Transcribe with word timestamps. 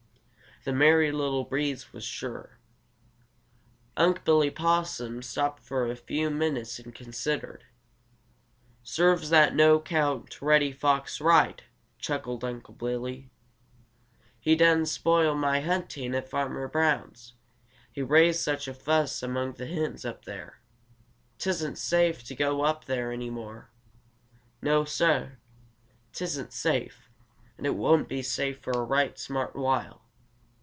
The 0.63 0.71
Merry 0.71 1.11
Little 1.11 1.43
Breeze 1.43 1.91
was 1.91 2.03
sure. 2.03 2.59
Unc' 3.97 4.23
Billy 4.23 4.51
Possum 4.51 5.23
stopped 5.23 5.63
for 5.63 5.89
a 5.89 5.95
few 5.95 6.29
minutes 6.29 6.77
and 6.77 6.93
considered. 6.93 7.63
"Serves 8.83 9.31
that 9.31 9.55
no 9.55 9.79
'count 9.79 10.39
Reddy 10.39 10.71
Fox 10.71 11.19
right," 11.19 11.63
chuckled 11.97 12.43
Unc' 12.43 12.77
Billy. 12.77 13.31
"He 14.39 14.55
done 14.55 14.85
spoil 14.85 15.33
mah 15.33 15.61
hunting 15.61 16.13
at 16.13 16.29
Farmer 16.29 16.67
Brown's, 16.67 17.33
he 17.91 18.03
raised 18.03 18.41
such 18.41 18.67
a 18.67 18.75
fuss 18.75 19.23
among 19.23 19.53
the 19.53 19.65
hens 19.65 20.05
up 20.05 20.25
there. 20.25 20.59
'Tisn't 21.39 21.79
safe 21.79 22.23
to 22.25 22.35
go 22.35 22.63
there 22.85 23.11
any 23.11 23.31
mo'! 23.31 23.63
No, 24.61 24.85
Suh, 24.85 25.29
'tisn't 26.13 26.53
safe, 26.53 27.09
and 27.57 27.65
it 27.65 27.73
won't 27.73 28.07
be 28.07 28.21
safe 28.21 28.59
for 28.59 28.73
a 28.73 28.83
right 28.85 29.17
smart 29.17 29.55
while. 29.55 30.01